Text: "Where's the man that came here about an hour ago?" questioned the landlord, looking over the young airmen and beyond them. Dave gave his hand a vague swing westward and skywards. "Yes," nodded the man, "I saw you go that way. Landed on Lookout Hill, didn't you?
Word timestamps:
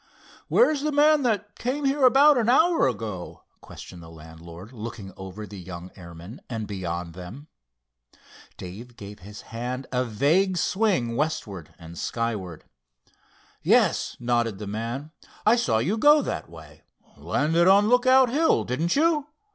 "Where's 0.47 0.81
the 0.81 0.91
man 0.91 1.21
that 1.21 1.55
came 1.59 1.85
here 1.85 2.07
about 2.07 2.35
an 2.35 2.49
hour 2.49 2.87
ago?" 2.87 3.43
questioned 3.61 4.01
the 4.01 4.09
landlord, 4.09 4.73
looking 4.73 5.13
over 5.15 5.45
the 5.45 5.59
young 5.59 5.91
airmen 5.95 6.41
and 6.49 6.65
beyond 6.65 7.13
them. 7.13 7.49
Dave 8.57 8.97
gave 8.97 9.19
his 9.19 9.41
hand 9.53 9.85
a 9.91 10.03
vague 10.03 10.57
swing 10.57 11.15
westward 11.15 11.75
and 11.77 11.99
skywards. 11.99 12.63
"Yes," 13.61 14.17
nodded 14.19 14.57
the 14.57 14.65
man, 14.65 15.11
"I 15.45 15.55
saw 15.55 15.77
you 15.77 15.99
go 15.99 16.23
that 16.23 16.49
way. 16.49 16.81
Landed 17.15 17.67
on 17.67 17.87
Lookout 17.87 18.31
Hill, 18.31 18.63
didn't 18.63 18.95
you? 18.95 19.27